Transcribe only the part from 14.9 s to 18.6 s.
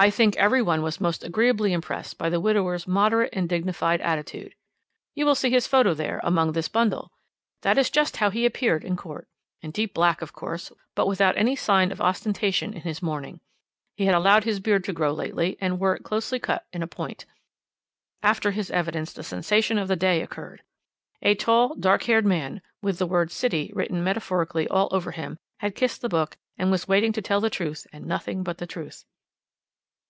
grow lately, and wore it closely cut in a point. "After